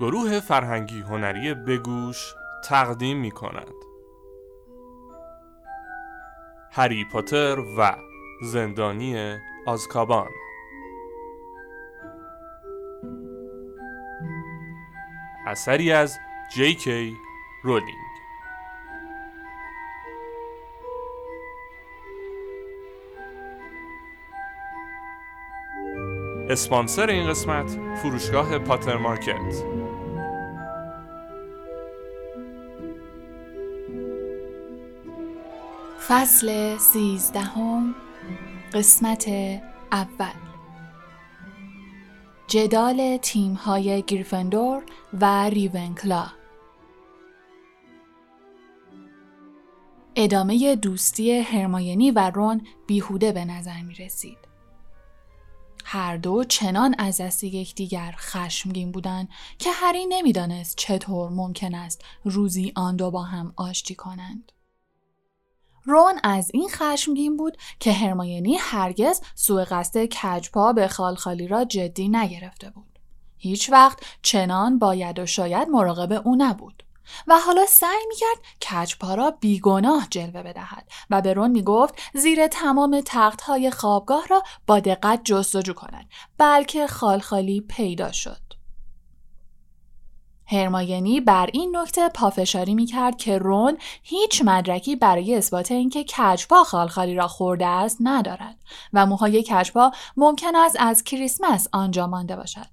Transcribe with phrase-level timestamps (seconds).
[0.00, 2.34] گروه فرهنگی هنری بگوش
[2.64, 3.74] تقدیم می کند
[6.74, 7.96] هری پاتر و
[8.42, 10.28] زندانی آزکابان.
[15.46, 16.18] اثری از
[16.54, 17.16] جی کی
[17.62, 17.96] رولینگ.
[26.50, 29.81] اسپانسر این قسمت فروشگاه پاتر مارکت.
[36.08, 37.94] فصل سیزدهم
[38.72, 39.28] قسمت
[39.92, 40.32] اول
[42.48, 44.82] جدال تیم های گریفندور
[45.20, 46.26] و ریونکلا
[50.16, 54.38] ادامه دوستی هرماینی و رون بیهوده به نظر می رسید.
[55.84, 62.72] هر دو چنان از دست یکدیگر خشمگین بودند که هری نمی‌دانست چطور ممکن است روزی
[62.76, 64.52] آن دو با هم آشتی کنند.
[65.84, 72.08] رون از این خشمگین بود که هرماینی هرگز سوء قصد کجپا به خالخالی را جدی
[72.08, 72.98] نگرفته بود.
[73.36, 76.82] هیچ وقت چنان باید و شاید مراقب او نبود.
[77.26, 78.38] و حالا سعی می‌کرد
[78.70, 84.80] کجپا را بیگناه جلوه بدهد و به رون می‌گفت زیر تمام تختهای خوابگاه را با
[84.80, 88.61] دقت جستجو کند بلکه خالخالی پیدا شد
[90.46, 97.14] هرماینی بر این نکته پافشاری می‌کرد که رون هیچ مدرکی برای اثبات اینکه کجپا خالخالی
[97.14, 98.56] را خورده است ندارد
[98.92, 102.66] و موهای کجپا ممکن است از کریسمس آنجا مانده باشد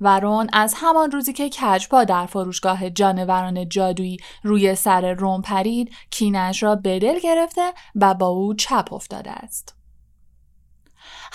[0.00, 5.92] و رون از همان روزی که کجپا در فروشگاه جانوران جادویی روی سر روم پرید
[6.10, 9.83] کینش را به دل گرفته و با او چپ افتاده است.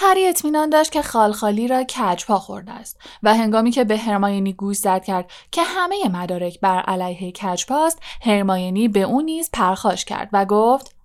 [0.02, 4.78] هری اطمینان داشت که خالخالی را کجپا خورده است و هنگامی که به هرماینی گوش
[4.78, 10.45] زد کرد که همه مدارک بر علیه کجپاست هرماینی به او نیز پرخاش کرد و
[10.45, 10.95] گفت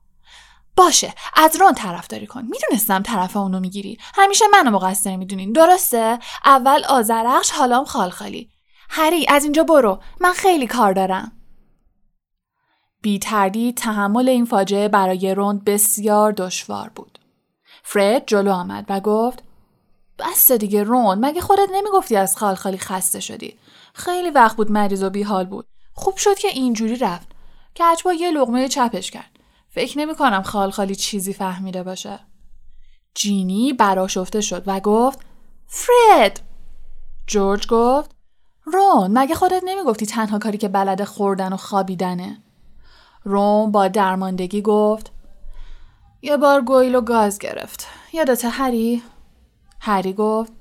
[0.77, 2.43] باشه از رون طرفداری کن.
[2.43, 3.99] می‌دونستم طرف اونو می‌گیری.
[4.15, 5.53] همیشه منو مقصر می‌دونین.
[5.53, 8.51] درسته؟ اول آزرخش حالام خالخالی.
[8.91, 10.01] هری از اینجا برو.
[10.21, 11.33] من خیلی کار دارم.
[13.03, 17.19] بی تردید تحمل این فاجعه برای رون بسیار دشوار بود.
[17.87, 19.43] فرد جلو آمد و گفت
[20.19, 23.59] بس دیگه رون مگه خودت نمی‌گفتی از خالخالی خسته شدی؟
[23.95, 25.67] خیلی وقت بود مریض و بیحال بود.
[25.93, 27.29] خوب شد که اینجوری رفت.
[27.77, 29.31] کچبا یه لغمه چپش کرد.
[29.69, 32.21] فکر نمی کنم خال خالی چیزی فهمیده باشه.
[33.15, 35.19] جینی براشفته شد و گفت
[35.67, 36.41] فرد!
[37.27, 38.11] جورج گفت
[38.65, 42.43] رون مگه خودت نمی‌گفتی تنها کاری که بلد خوردن و خوابیدنه؟
[43.25, 45.14] رون با درماندگی گفت
[46.25, 47.87] یه بار گویل و گاز گرفت.
[48.13, 49.03] یادت هری؟
[49.81, 50.53] هری گفت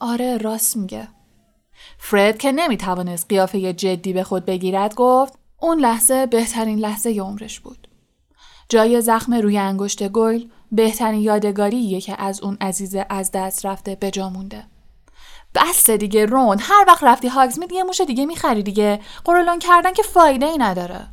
[0.00, 1.08] آره راست میگه.
[1.98, 7.60] فرد که نمی‌توانست قیافه جدی به خود بگیرد گفت اون لحظه بهترین لحظه ی عمرش
[7.60, 7.88] بود.
[8.68, 14.30] جای زخم روی انگشت گل بهترین یادگاریه که از اون عزیز از دست رفته بجا
[14.30, 14.64] مونده.
[15.54, 16.58] بس دیگه رون.
[16.60, 19.00] هر وقت رفتی هاگزمید یه موش دیگه می‌خری دیگه.
[19.24, 21.08] قرولان کردن که فایده ای نداره.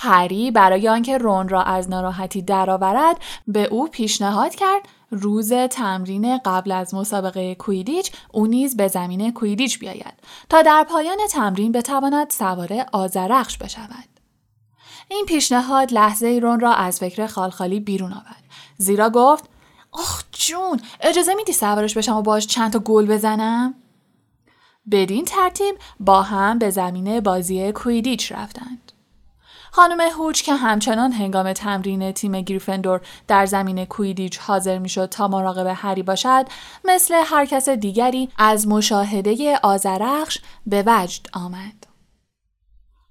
[0.00, 3.16] هری برای آنکه رون را از ناراحتی درآورد
[3.46, 4.88] به او پیشنهاد کرد.
[5.10, 10.14] روز تمرین قبل از مسابقه کویدیچ او نیز به زمین کویدیچ بیاید.
[10.48, 14.08] تا در پایان تمرین بتواند سوار آزرخش بشود.
[15.08, 18.44] این پیشنهاد لحظه ایرون را از فکر خالخالی بیرون آورد.
[18.76, 19.44] زیرا گفت
[19.92, 23.74] آخ جون اجازه میدی سوارش بشم و باش چند تا گل بزنم؟
[24.90, 28.92] بدین ترتیب با هم به زمین بازی کویدیچ رفتند.
[29.70, 35.72] خانم هوچ که همچنان هنگام تمرین تیم گریفندور در زمین کویدیچ حاضر می‌شد تا مراقب
[35.76, 36.46] هری باشد
[36.84, 41.86] مثل هر کس دیگری از مشاهده آزرخش به وجد آمد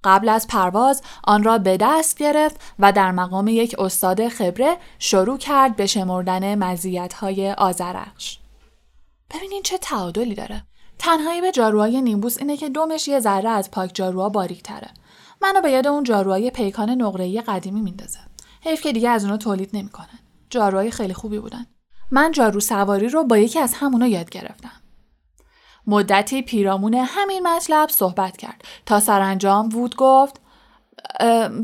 [0.04, 5.38] قبل از پرواز آن را به دست گرفت و در مقام یک استاد خبره شروع
[5.38, 8.40] کرد به شمردن مزیت‌های آزرخش.
[9.36, 10.64] ببینین چه تعادلی داره.
[11.00, 14.90] تنهایی به جاروهای نیمبوس اینه که دومش یه ذره از پاک جاروها باریک تره.
[15.42, 18.20] منو به یاد اون جاروهای پیکان نقره‌ای قدیمی میندازه.
[18.62, 20.20] حیف که دیگه از اونو تولید نمی‌کنن.
[20.50, 21.66] جاروهای خیلی خوبی بودن.
[22.12, 24.72] من جارو سواری رو با یکی از همونا یاد گرفتم.
[25.88, 30.42] مدتی پیرامون همین مطلب صحبت کرد تا سرانجام وود گفت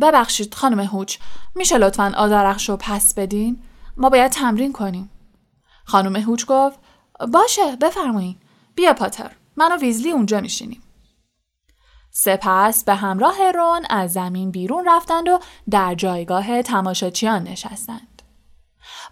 [0.02, 1.18] ببخشید خانم هوچ
[1.56, 3.64] میشه لطفا آزرخش رو پس بدین
[3.98, 5.10] ما باید تمرین کنیم
[5.86, 6.80] خانم هوچ گفت
[7.32, 8.36] باشه بفرمایین
[8.76, 10.83] بیا پاتر من و ویزلی اونجا میشینیم
[12.16, 15.40] سپس به همراه رون از زمین بیرون رفتند و
[15.70, 18.22] در جایگاه تماشاچیان نشستند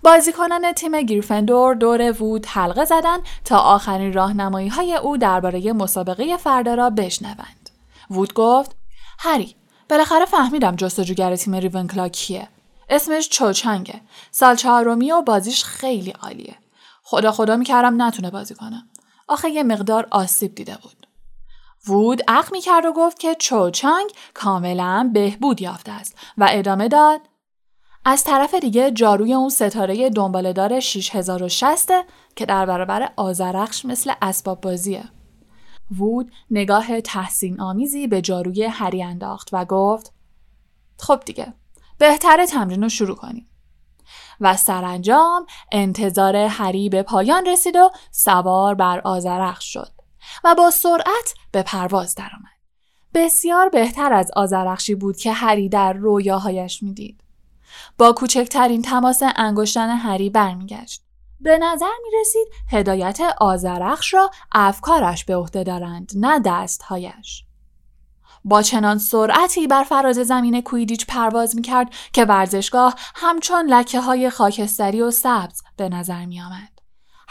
[0.03, 6.73] بازیکنان تیم گریفندور دور وود حلقه زدن تا آخرین راهنمایی های او درباره مسابقه فردا
[6.73, 7.69] را بشنوند.
[8.09, 8.75] وود گفت:
[9.19, 9.55] هری،
[9.89, 12.47] بالاخره فهمیدم جستجوگر تیم ریونکلا کیه.
[12.89, 14.01] اسمش چوچنگه.
[14.31, 16.55] سال چهارمی و بازیش خیلی عالیه.
[17.03, 18.83] خدا خدا می‌کردم نتونه بازی کنه.
[19.27, 21.00] آخه یه مقدار آسیب دیده بود.
[21.87, 27.21] وود اخ می‌کرد و گفت که چوچنگ کاملا بهبود یافته است و ادامه داد
[28.05, 31.89] از طرف دیگه جاروی اون ستاره دنبالدار 6060
[32.35, 35.03] که در برابر آزرخش مثل اسباب بازیه.
[35.97, 40.13] وود نگاه تحسین آمیزی به جاروی هری انداخت و گفت
[40.99, 41.53] خب دیگه
[41.97, 43.47] بهتر تمرین رو شروع کنیم.
[44.41, 50.00] و سرانجام انتظار هری به پایان رسید و سوار بر آزرخش شد
[50.43, 52.51] و با سرعت به پرواز درآمد.
[53.13, 57.23] بسیار بهتر از آزرخشی بود که هری در رویاهایش می‌دید.
[57.97, 61.01] با کوچکترین تماس انگشتان هری برمیگشت.
[61.41, 67.43] به نظر می رسید هدایت آزرخش را افکارش به عهده دارند نه دستهایش.
[68.45, 74.29] با چنان سرعتی بر فراز زمین کویدیچ پرواز می کرد که ورزشگاه همچون لکه های
[74.29, 76.80] خاکستری و سبز به نظر می آمد.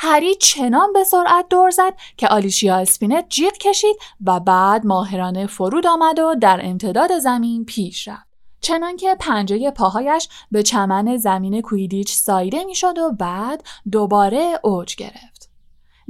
[0.02, 5.86] هری چنان به سرعت دور زد که آلیشیا اسپینت جیغ کشید و بعد ماهرانه فرود
[5.86, 8.26] آمد و در امتداد زمین پیش رفت.
[8.60, 15.50] چنانکه پنجه پاهایش به چمن زمین کویدیچ سایده می‌شد و بعد دوباره اوج گرفت.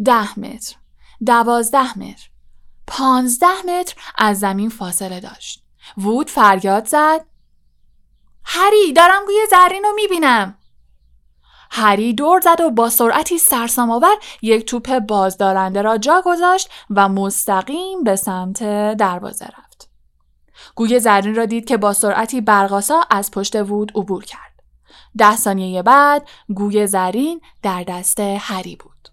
[0.05, 0.77] ده متر،
[1.27, 2.31] دوازده متر،
[2.87, 5.63] پانزده متر از زمین فاصله داشت.
[5.99, 7.27] وود فریاد زد
[8.45, 10.57] هری دارم گوی زرین رو می‌بینم.
[11.71, 17.09] هری دور زد و با سرعتی سرسام آور یک توپ بازدارنده را جا گذاشت و
[17.09, 18.63] مستقیم به سمت
[18.97, 19.91] دروازه رفت.
[20.75, 24.51] گوی زرین را دید که با سرعتی برقاسا از پشت وود عبور کرد.
[25.19, 29.09] ده ثانیه بعد گوی زرین در دست هری بود.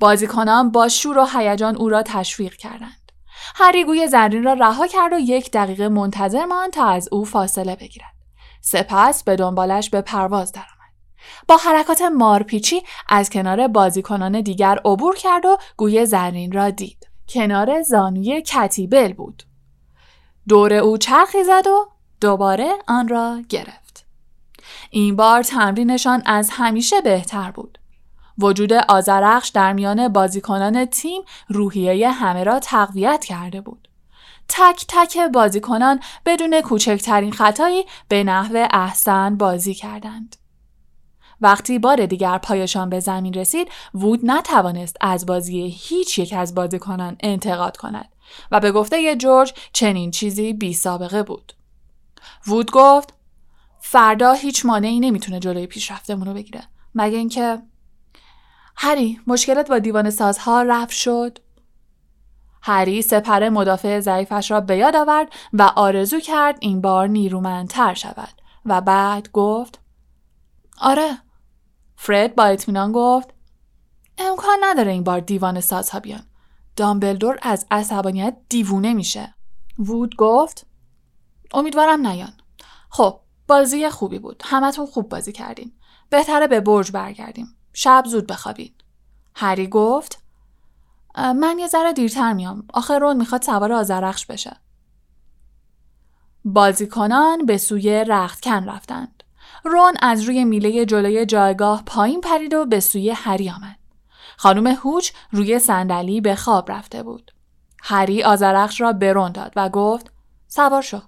[0.00, 3.12] بازیکنان با شور و هیجان او را تشویق کردند.
[3.54, 7.76] هری گوی زرین را رها کرد و یک دقیقه منتظر ماند تا از او فاصله
[7.76, 8.14] بگیرد.
[8.60, 10.73] سپس به دنبالش به پرواز درآمد.
[11.48, 17.06] با حرکات مارپیچی از کنار بازیکنان دیگر عبور کرد و گوی زرین را دید.
[17.28, 19.42] کنار زانوی کتیبل بود.
[20.48, 21.88] دور او چرخی زد و
[22.20, 24.06] دوباره آن را گرفت.
[24.90, 27.78] این بار تمرینشان از همیشه بهتر بود.
[28.38, 33.88] وجود آزرخش در میان بازیکنان تیم روحیه همه را تقویت کرده بود.
[34.48, 40.36] تک تک بازیکنان بدون کوچکترین خطایی به نحو احسن بازی کردند.
[41.40, 47.16] وقتی بار دیگر پایشان به زمین رسید وود نتوانست از بازی هیچ یک از بازیکنان
[47.20, 48.08] انتقاد کند
[48.50, 51.52] و به گفته جورج چنین چیزی بی سابقه بود.
[52.46, 53.14] وود گفت
[53.80, 56.62] فردا هیچ مانعی نمی‌تونه جلوی پیشرفتمون رو بگیره
[56.94, 57.62] مگه اینکه
[58.76, 61.38] هری مشکلت با دیوان سازها رفت شد
[62.62, 68.42] هری سپر مدافع ضعیفش را به یاد آورد و آرزو کرد این بار نیرومندتر شود
[68.66, 69.80] و بعد گفت
[70.80, 71.18] آره
[72.04, 73.34] فرد با اطمینان گفت
[74.18, 76.26] امکان نداره این بار دیوان سازها بیان
[76.76, 79.34] دامبلدور از عصبانیت دیوونه میشه.
[79.78, 80.66] وود گفت
[81.54, 82.32] امیدوارم نیان.
[82.90, 84.42] خب بازی خوبی بود.
[84.46, 85.72] همتون خوب بازی کردین.
[86.10, 87.56] بهتره به برج برگردیم.
[87.72, 88.74] شب زود بخوابین.
[89.34, 90.22] هری گفت
[91.16, 92.66] من یه ذره دیرتر میام.
[92.74, 94.56] آخه رون می‌خواد سوار آزرخش بشه.
[96.44, 99.23] بازیکنان به سوی رختکن رفتند.
[99.64, 103.78] رون از روی میله جلوی جایگاه پایین پرید و به سوی هری آمد.
[104.36, 107.30] خانم هوچ روی صندلی به خواب رفته بود.
[107.82, 110.12] هری آزرخش را برون داد و گفت
[110.48, 111.00] سوار شو.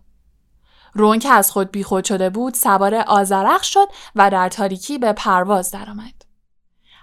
[0.94, 5.70] رون که از خود بیخود شده بود سوار آزرخش شد و در تاریکی به پرواز
[5.70, 6.24] درآمد.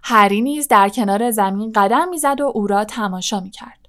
[0.03, 3.79] هری نیز در کنار زمین قدم می‌زد و او را تماشا می‌کرد.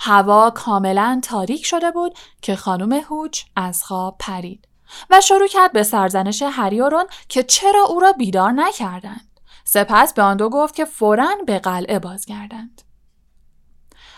[0.00, 4.68] هوا کاملا تاریک شده بود که خانم هوچ از خواب پرید
[5.10, 9.40] و شروع کرد به سرزنش هری و رون که چرا او را بیدار نکردند.
[9.64, 12.82] سپس به آن دو گفت که فورا به قلعه بازگردند.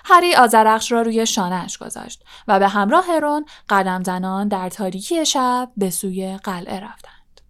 [0.05, 5.71] هری آزرخش را روی شانهش گذاشت و به همراه رون قدم زنان در تاریکی شب
[5.77, 7.41] به سوی قلعه رفتند.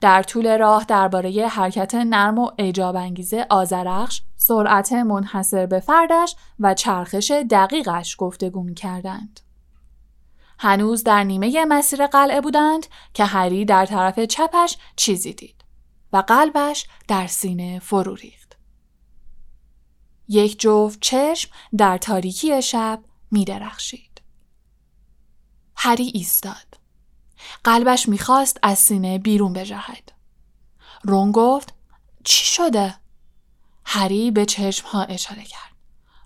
[0.00, 6.74] در طول راه درباره حرکت نرم و اجاب انگیزه آزرخش، سرعت منحصر به فردش و
[6.74, 9.40] چرخش دقیقش گفتگو می کردند.
[10.62, 15.64] هنوز در نیمه مسیر قلعه بودند که هری در طرف چپش چیزی دید.
[16.12, 18.56] و قلبش در سینه فرو ریخت.
[20.28, 24.22] یک جفت چشم در تاریکی شب می درخشید.
[25.76, 26.78] هری ایستاد.
[27.64, 30.12] قلبش می‌خواست از سینه بیرون بجهد.
[31.02, 31.74] رون گفت
[32.24, 32.94] چی شده؟
[33.84, 35.72] هری به چشم ها اشاره کرد.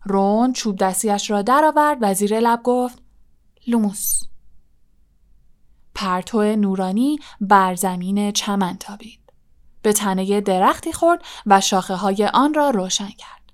[0.05, 3.04] رون چوب دستیش را درآورد و زیر لب گفت
[3.67, 4.23] لوموس.
[5.95, 9.21] پرتو نورانی بر زمین چمن تابید.
[9.83, 13.53] به تنه درختی خورد و شاخه های آن را روشن کرد.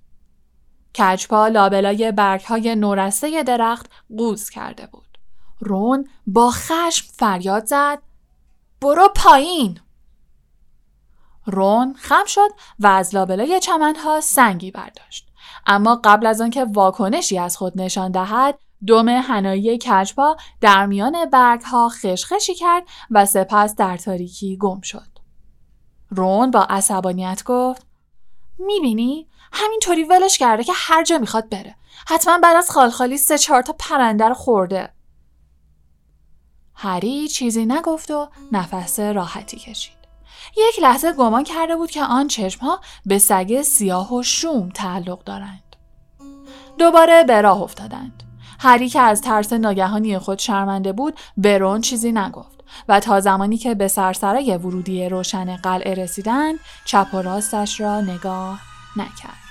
[0.99, 5.19] کجپا لابلای برگ های نورسته درخت قوز کرده بود.
[5.61, 7.99] رون با خشم فریاد زد
[8.81, 9.81] برو پایین
[11.47, 12.49] رون خم شد
[12.79, 15.29] و از لابلای چمنها سنگی برداشت
[15.67, 21.89] اما قبل از آنکه واکنشی از خود نشان دهد دم هنایی کجپا در میان برگها
[21.89, 25.09] خشخشی کرد و سپس در تاریکی گم شد
[26.11, 27.87] رون با عصبانیت گفت
[28.59, 31.77] می‌بینی همینطوری ولش کرده که هر جا می‌خواد بره
[32.09, 34.93] حتما بعد از خالخالی سه چهار تا پرنده رو خورده
[36.75, 40.01] هری چیزی نگفت و نفس راحتی کشید.
[40.57, 45.77] یک لحظه گمان کرده بود که آن چشمها به سگ سیاه و شوم تعلق دارند.
[46.79, 48.30] دوباره به راه افتادند.
[48.63, 53.75] هری که از ترس ناگهانی خود شرمنده بود برون چیزی نگفت و تا زمانی که
[53.75, 58.61] به سرسرای ورودی روشن قلعه رسیدند چپ و راستش را نگاه
[58.97, 59.50] نکرد.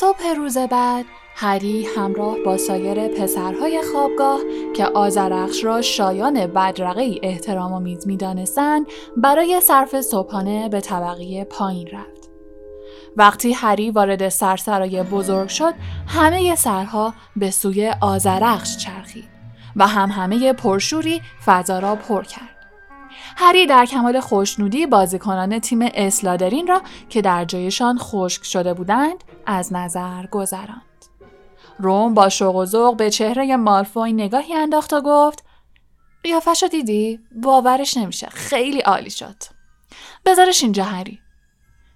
[0.00, 4.40] صبح روز بعد هری همراه با سایر پسرهای خوابگاه
[4.76, 8.86] که آزرخش را شایان بدرقه ای احترام میز می‌دانستند
[9.16, 12.30] برای صرف صبحانه به طبقه پایین رفت.
[13.16, 15.74] وقتی هری وارد سرسرای بزرگ شد
[16.06, 19.28] همه سرها به سوی آزرخش چرخید
[19.76, 22.57] و هم همه پرشوری فضا را پر کرد.
[23.36, 29.72] هری در کمال خوشنودی بازیکنان تیم اسلادرین را که در جایشان خشک شده بودند از
[29.72, 30.82] نظر گذراند.
[31.78, 35.44] روم با شوق و ذوق به چهره مالفوی نگاهی انداخت و گفت
[36.22, 38.26] قیافش دیدی؟ باورش نمیشه.
[38.26, 39.36] خیلی عالی شد.
[40.26, 41.18] بذارش اینجا هری.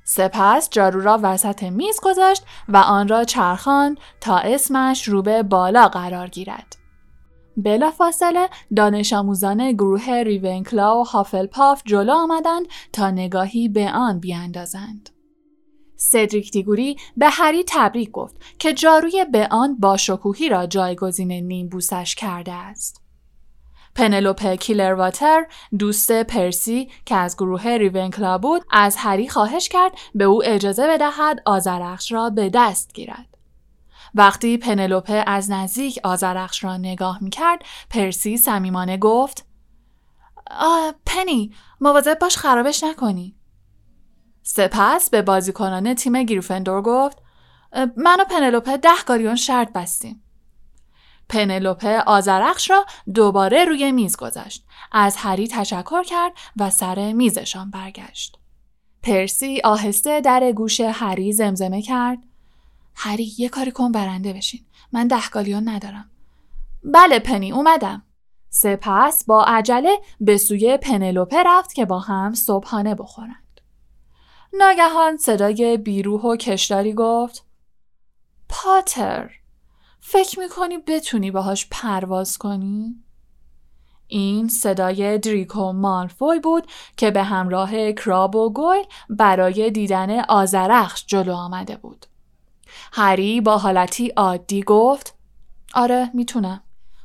[0.05, 5.89] سپس جارو را وسط میز گذاشت و آن را چرخان تا اسمش رو به بالا
[5.89, 6.82] قرار گیرد.
[7.99, 15.11] فاصله دانش آموزان گروه ریونکلا و هافلپاف جلو آمدند تا نگاهی به آن بیاندازند.
[15.97, 22.15] سدریک دیگوری به هری تبریک گفت که جاروی به آن با شکوهی را جایگزین نیمبوسش
[22.15, 23.03] کرده است.
[23.95, 25.47] پنلوپه کیلرواتر
[25.79, 31.43] دوست پرسی که از گروه ریونکلا بود از هری خواهش کرد به او اجازه بدهد
[31.47, 33.32] آزرخش را به دست گیرد.
[34.15, 39.47] وقتی پنلوپه از نزدیک آزرخش را نگاه می کرد پرسی صمیمانه گفت
[40.51, 43.37] آه پنی مواظب باش خرابش نکنی.
[44.43, 47.19] سپس به بازیکنان تیم گریفندور گفت
[47.97, 50.23] من و پنلوپه ده گاریون شرط بستیم.
[51.29, 58.39] پنلوپه آزرخش را دوباره روی میز گذاشت از هری تشکر کرد و سر میزشان برگشت.
[59.03, 62.19] پرسی آهسته در گوش هری زمزمه کرد.
[62.95, 64.61] هری یه کاری کن برنده بشین
[64.93, 66.11] من ده گالیون ندارم
[66.85, 68.03] بله پنی اومدم
[68.51, 73.61] سپس با عجله به سوی پنلوپه رفت که با هم صبحانه بخورند
[74.53, 77.47] ناگهان صدای بیروح و کشداری گفت
[78.49, 79.31] پاتر
[80.01, 83.03] فکر می‌کنی بتونی باهاش پرواز کنی؟
[84.07, 91.33] این صدای دریکو مالفوی بود که به همراه کراب و گوی برای دیدن آزرخش جلو
[91.33, 92.07] آمده بود.
[92.95, 95.15] هری با حالتی عادی گفت
[95.75, 96.63] آره می‌تونم.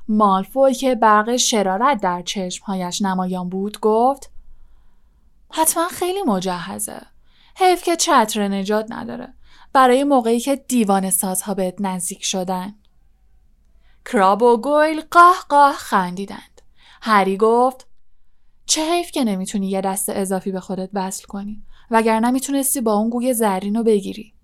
[0.08, 4.32] مالفوی که برق شرارت در چشمهایش نمایان بود گفت
[5.51, 7.01] حتما خیلی مجهزه.
[7.56, 9.34] حیف که چتر نجات نداره.
[9.74, 12.75] برای موقعی که دیوان سازها بهت نزدیک شدن.
[14.06, 16.62] کراب و گویل قاه قاه خندیدند.
[17.01, 17.88] هری گفت
[18.65, 23.10] چه حیف که نمی‌تونی یه دست اضافی به خودت وصل کنی وگرنه می‌تونستی با اون
[23.10, 24.37] گوی زرین رو بگیری.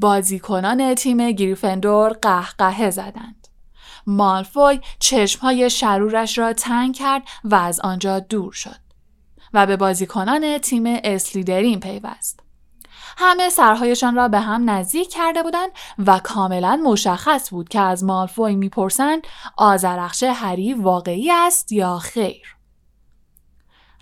[0.00, 3.48] بازیکنان تیم گریفندور قهقهه زدند.
[4.06, 8.80] مالفوی چشمهای شرورش را تنگ کرد و از آنجا دور شد
[9.52, 12.40] و به بازیکنان تیم اسلیدرین پیوست.
[13.18, 15.70] همه سرهایشان را به هم نزدیک کرده بودند
[16.06, 19.26] و کاملا مشخص بود که از مالفوی می‌پرسند
[19.56, 22.55] آزرخش هری واقعی است یا خیر.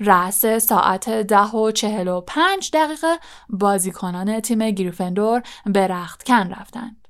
[0.01, 7.09] رأس ساعت ده و چهل و پنج دقیقه بازیکنان تیم گریفندور به رختکن رفتند.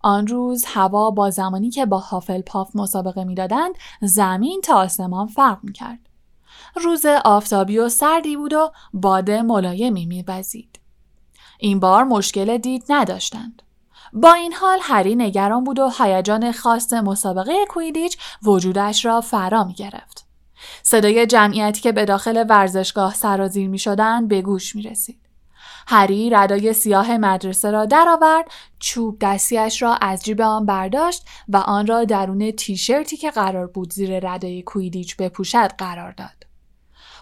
[0.00, 5.58] آن روز هوا با زمانی که با هافل پاف مسابقه می‌دادند زمین تا آسمان فرق
[5.62, 5.98] می کرد.
[6.76, 10.80] روز آفتابی و سردی بود و باد ملایمی میوزید.
[11.58, 13.62] این بار مشکل دید نداشتند.
[14.12, 19.74] با این حال هری نگران بود و هیجان خاص مسابقه کویدیچ وجودش را فرا می
[19.74, 20.31] گرفت.
[20.82, 25.22] صدای جمعیتی که به داخل ورزشگاه سرازیر می شدن به گوش می رسید.
[25.86, 31.86] هری ردای سیاه مدرسه را درآورد، چوب دستیش را از جیب آن برداشت و آن
[31.86, 36.46] را درون تیشرتی که قرار بود زیر ردای کویدیچ بپوشد قرار داد.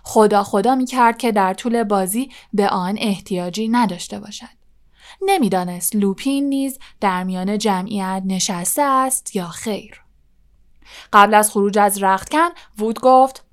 [0.02, 4.60] خدا خدا می کرد که در طول بازی به آن احتیاجی نداشته باشد.
[5.22, 10.02] نمی‌دانست لوپین نیز در میان جمعیت نشسته است یا خیر.
[11.12, 13.44] قبل از خروج از رختکن وود گفت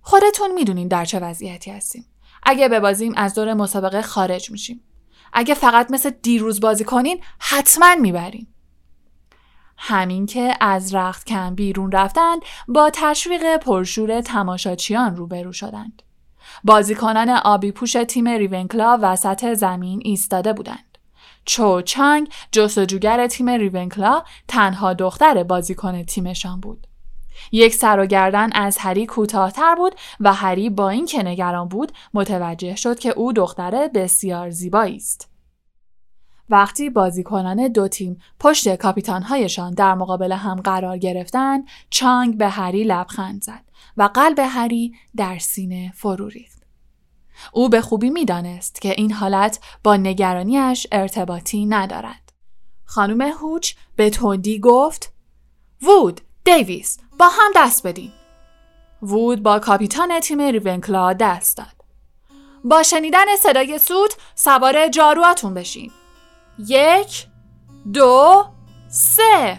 [0.00, 2.06] خودتون می‌دونین در چه وضعیتی هستیم.
[2.42, 4.80] اگه ببازیم از دور مسابقه خارج میشیم.
[5.32, 8.54] اگه فقط مثل دیروز بازی کنین حتما می‌بریم.
[9.76, 16.02] همین که از رختکن بیرون رفتند با تشویق پرشور تماشاچیان روبرو شدند.
[16.64, 20.93] بازیکنان آبی پوش تیم ریونکلا وسط زمین ایستاده بودند.
[21.44, 26.86] چو چانگ جستجوگر تیم ریونکلا تنها دختر بازیکن تیمشان بود.
[27.52, 32.76] یک سر و گردن از هری کوتاهتر بود و هری با اینکه نگران بود متوجه
[32.76, 35.30] شد که او دختر بسیار زیبایی است.
[36.50, 43.42] وقتی بازیکنان دو تیم پشت کاپیتانهایشان در مقابل هم قرار گرفتند، چانگ به هری لبخند
[43.42, 43.64] زد
[43.96, 46.53] و قلب هری در سینه فرو ریخت.
[47.52, 52.32] او به خوبی می‌دانست که این حالت با نگرانیش ارتباطی ندارد.
[52.84, 55.12] خانم هوچ به تندی گفت
[55.82, 58.12] وود، دیویس، با هم دست بدین.
[59.02, 61.66] وود با کاپیتان تیم ریونکلا دست داد.
[62.64, 65.90] با شنیدن صدای سوت سوار جارواتون بشین.
[66.58, 67.26] یک،
[67.92, 68.44] دو،
[68.88, 69.58] سه